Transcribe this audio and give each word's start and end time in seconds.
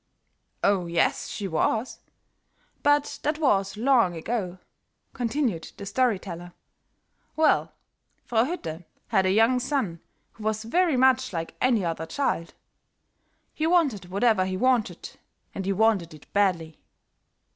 "Oh, 0.63 0.87
yes, 0.87 1.27
she 1.27 1.47
was; 1.47 1.99
but 2.81 3.19
that 3.21 3.37
was 3.37 3.77
long 3.77 4.15
ago," 4.15 4.57
continued 5.13 5.73
the 5.77 5.85
story 5.85 6.17
teller. 6.17 6.53
"Well, 7.35 7.73
Frau 8.25 8.45
Hütte 8.45 8.85
had 9.09 9.27
a 9.27 9.31
young 9.31 9.59
son 9.59 9.99
who 10.31 10.43
was 10.45 10.63
very 10.63 10.97
much 10.97 11.31
like 11.33 11.53
any 11.61 11.85
other 11.85 12.05
little 12.05 12.15
child; 12.15 12.55
he 13.53 13.67
wanted 13.67 14.09
whatever 14.09 14.45
he 14.45 14.57
wanted, 14.57 15.19
and 15.53 15.67
he 15.67 15.71
wanted 15.73 16.15
it 16.15 16.25
badly. 16.33 16.79